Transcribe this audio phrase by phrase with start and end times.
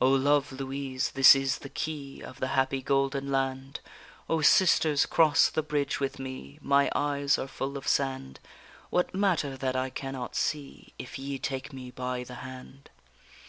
[0.00, 3.78] O, love Louise, this is the key Of the happy golden land!
[4.28, 8.40] O, sisters, cross the bridge with me, My eyes are full of sand.
[8.90, 12.90] What matter that I cannot see, If ye take me by the hand?